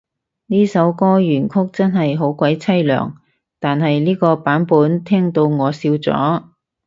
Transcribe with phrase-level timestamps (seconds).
[0.47, 3.13] 呢首歌原曲真係好鬼淒涼，
[3.59, 6.41] 但係呢個版本聽到我笑咗